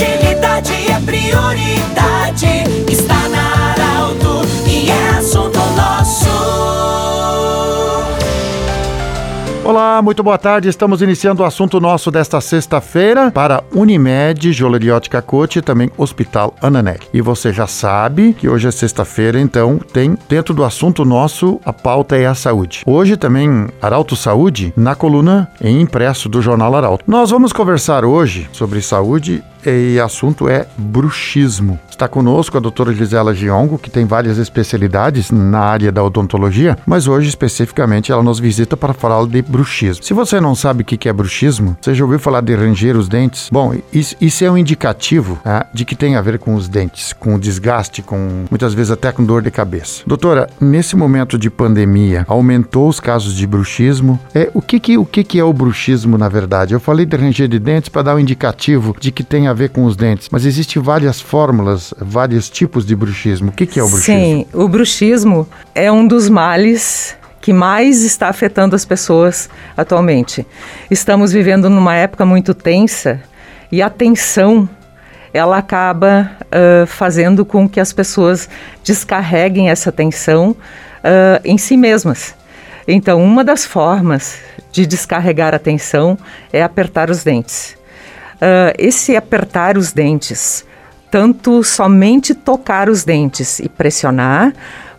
[0.00, 2.64] Agilidade é prioridade.
[2.90, 6.30] Está na Arauto e é assunto nosso.
[9.62, 10.70] Olá, muito boa tarde.
[10.70, 16.54] Estamos iniciando o assunto nosso desta sexta-feira para Unimed, Joalheria Ótica Cote e também Hospital
[16.62, 17.00] Ananelli.
[17.12, 21.74] E você já sabe que hoje é sexta-feira, então tem dentro do assunto nosso a
[21.74, 22.82] pauta é a saúde.
[22.86, 27.04] Hoje também Arauto Saúde na coluna em impresso do jornal Arauto.
[27.06, 31.78] Nós vamos conversar hoje sobre saúde e assunto é bruxismo.
[32.00, 37.06] Está conosco a doutora Gisela Giongo, que tem várias especialidades na área da odontologia, mas
[37.06, 40.02] hoje especificamente ela nos visita para falar de bruxismo.
[40.02, 43.06] Se você não sabe o que é bruxismo, você já ouviu falar de ranger os
[43.06, 43.50] dentes?
[43.52, 47.34] Bom, isso, é um indicativo tá, de que tem a ver com os dentes, com
[47.34, 50.02] o desgaste, com muitas vezes até com dor de cabeça.
[50.06, 54.18] Doutora, nesse momento de pandemia, aumentou os casos de bruxismo.
[54.34, 56.72] É, o que, que, o que, que é o bruxismo na verdade?
[56.72, 59.70] Eu falei de ranger de dentes para dar um indicativo de que tem a ver
[59.70, 63.50] com os dentes, mas existem várias fórmulas, vários tipos de bruxismo.
[63.50, 64.20] O que, que é o bruxismo?
[64.20, 70.46] Sim, o bruxismo é um dos males que mais está afetando as pessoas atualmente.
[70.90, 73.20] Estamos vivendo numa época muito tensa
[73.72, 74.68] e a tensão
[75.32, 78.48] ela acaba uh, fazendo com que as pessoas
[78.84, 82.34] descarreguem essa tensão uh, em si mesmas.
[82.86, 84.38] Então, uma das formas
[84.72, 86.18] de descarregar a tensão
[86.52, 87.76] é apertar os dentes.
[88.40, 90.64] Uh, esse apertar os dentes,
[91.10, 94.52] tanto somente tocar os dentes e pressionar,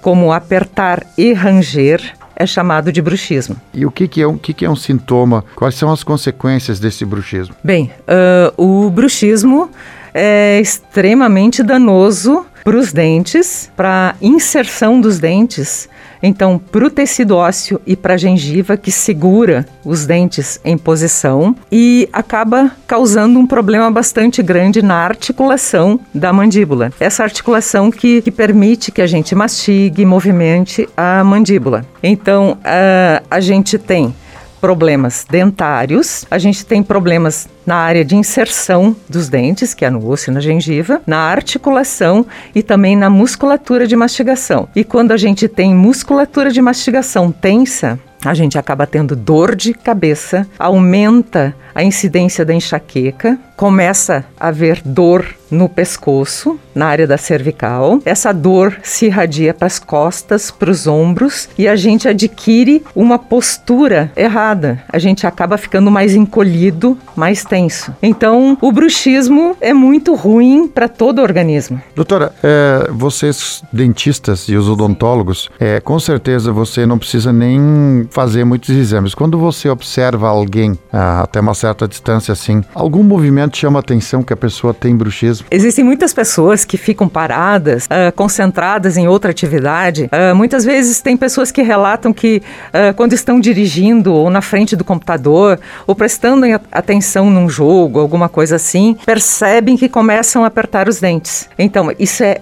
[0.00, 3.56] como apertar e ranger, é chamado de bruxismo.
[3.72, 5.44] E o que, que é, um, que, que é um sintoma?
[5.54, 7.54] Quais são as consequências desse bruxismo?
[7.62, 9.70] Bem, uh, o bruxismo
[10.12, 15.88] é extremamente danoso para os dentes, para inserção dos dentes
[16.22, 21.56] então, para o tecido ósseo e para a gengiva, que segura os dentes em posição
[21.70, 26.92] e acaba causando um problema bastante grande na articulação da mandíbula.
[27.00, 31.84] Essa articulação que, que permite que a gente mastigue, movimente a mandíbula.
[32.02, 34.14] Então, a, a gente tem
[34.62, 40.08] problemas dentários, a gente tem problemas na área de inserção dos dentes, que é no
[40.08, 42.24] osso e na gengiva, na articulação
[42.54, 44.68] e também na musculatura de mastigação.
[44.76, 49.74] E quando a gente tem musculatura de mastigação tensa, a gente acaba tendo dor de
[49.74, 57.18] cabeça, aumenta a incidência da enxaqueca, começa a haver dor no pescoço, na área da
[57.18, 58.00] cervical.
[58.04, 63.18] Essa dor se irradia para as costas, para os ombros e a gente adquire uma
[63.18, 64.82] postura errada.
[64.88, 67.94] A gente acaba ficando mais encolhido, mais tenso.
[68.02, 71.80] Então, o bruxismo é muito ruim para todo o organismo.
[71.94, 78.44] Doutora, é, vocês dentistas e os odontólogos, é, com certeza você não precisa nem fazer
[78.44, 79.14] muitos exames.
[79.14, 84.22] Quando você observa alguém ah, até uma certa distância assim, algum movimento chama a atenção
[84.22, 85.46] que a pessoa tem bruxismo?
[85.48, 90.10] Existem muitas pessoas que ficam paradas, uh, concentradas em outra atividade.
[90.12, 94.74] Uh, muitas vezes tem pessoas que relatam que uh, quando estão dirigindo ou na frente
[94.74, 100.88] do computador ou prestando atenção num jogo, alguma coisa assim, percebem que começam a apertar
[100.88, 101.48] os dentes.
[101.56, 102.40] Então, isso é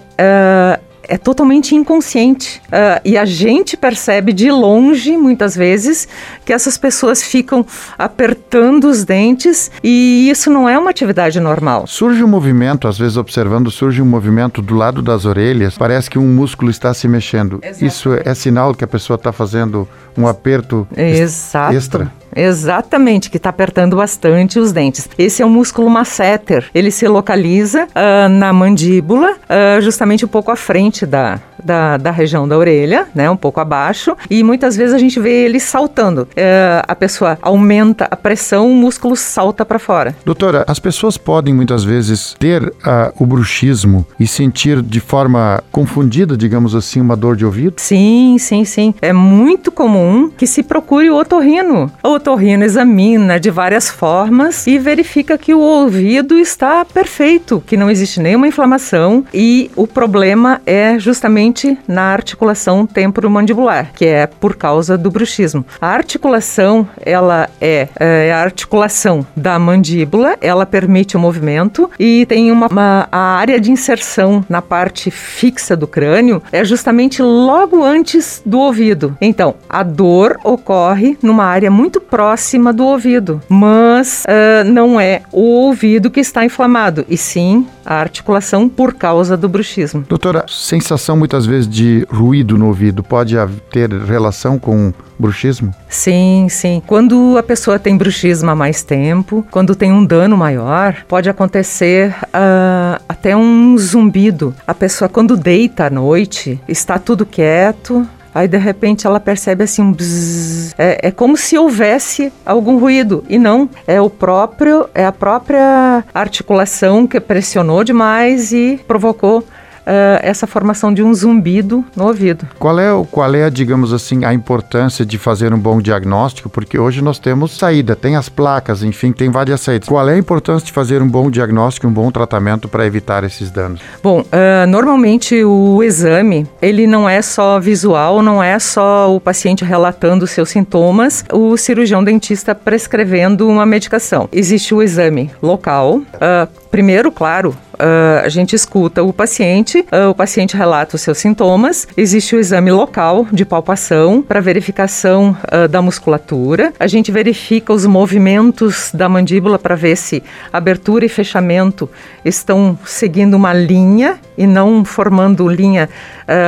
[1.11, 2.61] é totalmente inconsciente.
[2.67, 6.07] Uh, e a gente percebe de longe, muitas vezes,
[6.45, 7.65] que essas pessoas ficam
[7.99, 11.85] apertando os dentes e isso não é uma atividade normal.
[11.85, 16.17] Surge um movimento, às vezes observando, surge um movimento do lado das orelhas, parece que
[16.17, 17.59] um músculo está se mexendo.
[17.61, 17.85] Exato.
[17.85, 19.85] Isso é sinal que a pessoa está fazendo
[20.17, 21.75] um aperto Exato.
[21.75, 22.20] extra?
[22.35, 25.09] Exatamente, que está apertando bastante os dentes.
[25.17, 26.69] Esse é o músculo masseter.
[26.73, 32.11] Ele se localiza uh, na mandíbula, uh, justamente um pouco à frente da, da, da,
[32.11, 36.23] região da orelha, né, um pouco abaixo, e muitas vezes a gente vê ele saltando.
[36.23, 40.15] Uh, a pessoa aumenta a pressão, o músculo salta para fora.
[40.25, 42.71] Doutora, as pessoas podem muitas vezes ter
[43.17, 47.75] o bruxismo e sentir de forma confundida, digamos assim, uma dor de ouvido?
[47.77, 48.93] Sim, sim, sim.
[49.01, 51.91] É muito comum que se procure o otorrino.
[52.03, 57.89] O otorrino examina de várias formas e verifica que o ouvido está perfeito, que não
[57.89, 61.50] existe nenhuma inflamação e o problema é justamente
[61.87, 65.65] na articulação temporomandibular, que é por causa do bruxismo.
[65.79, 72.51] A articulação, ela é, é a articulação da mandíbula, ela permite o movimento e tem
[72.51, 78.41] uma, uma a área de inserção na parte fixa do crânio é justamente logo antes
[78.45, 79.17] do ouvido.
[79.19, 85.41] Então, a dor ocorre numa área muito próxima do ouvido, mas uh, não é o
[85.41, 90.05] ouvido que está inflamado, e sim a articulação por causa do bruxismo.
[90.07, 93.35] Doutora, sensação muitas vezes de ruído no ouvido pode
[93.71, 95.73] ter relação com bruxismo?
[95.87, 96.81] Sim, sim.
[96.85, 102.15] Quando a pessoa tem bruxismo há mais tempo, quando tem um dano maior, pode acontecer
[102.25, 104.53] uh, até um zumbido.
[104.65, 109.81] A pessoa, quando deita à noite, está tudo quieto, Aí de repente ela percebe assim
[109.81, 110.73] um bzzz.
[110.77, 116.03] É, é como se houvesse algum ruído e não é o próprio é a própria
[116.13, 119.43] articulação que pressionou demais e provocou
[119.81, 122.47] uh, essa formação de um zumbido no ouvido.
[122.57, 126.49] Qual é, qual é, digamos assim, a importância de fazer um bom diagnóstico?
[126.49, 129.87] Porque hoje nós temos saída, tem as placas, enfim, tem várias saídas.
[129.87, 133.49] Qual é a importância de fazer um bom diagnóstico, um bom tratamento para evitar esses
[133.51, 133.81] danos?
[134.01, 139.63] Bom, uh, normalmente o exame, ele não é só visual, não é só o paciente
[139.63, 144.27] relatando seus sintomas, o cirurgião dentista prescrevendo uma medicação.
[144.31, 150.15] Existe o exame local, uh, primeiro, claro, uh, a gente escuta o paciente, uh, o
[150.15, 155.81] paciente relata os seus sintomas, existe o exame local de palpação para verificação uh, da
[155.81, 160.23] musculatura, a gente verifica os movimentos da mandíbula para ver se
[160.53, 161.89] abertura e fechamento
[162.23, 165.89] estão seguindo uma linha e não formando linha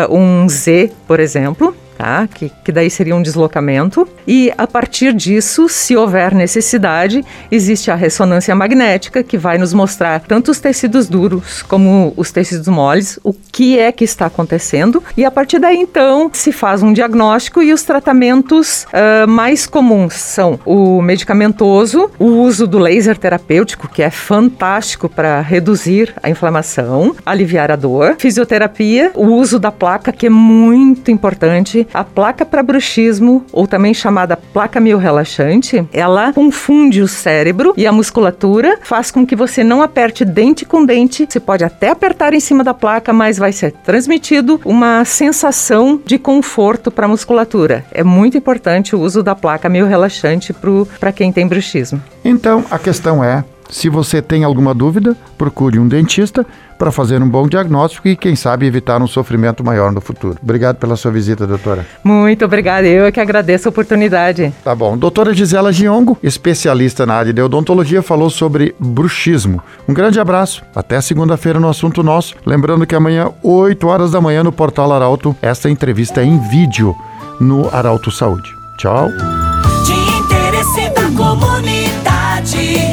[0.10, 2.28] um Z, por exemplo tá?
[2.28, 4.08] Que, que daí seria um deslocamento.
[4.28, 10.20] E a partir disso, se houver necessidade, existe a ressonância magnética que vai nos mostrar
[10.22, 15.04] tanto os tecidos duros como os tecidos moles, o que é que está acontecendo.
[15.16, 20.14] E a partir daí, então, se faz um diagnóstico e os tratamentos uh, mais comuns
[20.14, 27.16] são o medicamentoso, o uso do laser terapêutico, que é fantástico para reduzir a inflamação,
[27.26, 32.64] aliviar a dor, fisioterapia, o uso da placa, que é muito importante a placa para
[32.64, 39.26] bruxismo, ou também chamada placa mio-relaxante, ela confunde o cérebro e a musculatura, faz com
[39.26, 41.28] que você não aperte dente com dente.
[41.30, 46.18] Você pode até apertar em cima da placa, mas vai ser transmitido uma sensação de
[46.18, 47.86] conforto para a musculatura.
[47.92, 50.54] É muito importante o uso da placa mio-relaxante
[51.00, 52.02] para quem tem bruxismo.
[52.24, 53.44] Então, a questão é
[53.74, 56.46] se você tem alguma dúvida, procure um dentista
[56.78, 60.38] para fazer um bom diagnóstico e, quem sabe, evitar um sofrimento maior no futuro.
[60.44, 61.84] Obrigado pela sua visita, doutora.
[62.04, 62.86] Muito obrigada.
[62.86, 64.54] Eu é que agradeço a oportunidade.
[64.64, 64.96] Tá bom.
[64.96, 69.60] Doutora Gisela Giongo, especialista na área de odontologia, falou sobre bruxismo.
[69.90, 70.62] Um grande abraço.
[70.76, 72.36] Até segunda-feira no Assunto Nosso.
[72.46, 76.96] Lembrando que amanhã, 8 horas da manhã, no Portal Arauto, esta entrevista é em vídeo
[77.40, 78.52] no Arauto Saúde.
[78.78, 79.10] Tchau.
[79.84, 82.93] De interesse da comunidade.